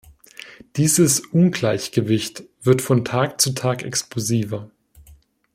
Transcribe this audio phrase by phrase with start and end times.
[0.77, 4.71] Dieses Ungleichgewicht wird von Tag zu Tag explosiver.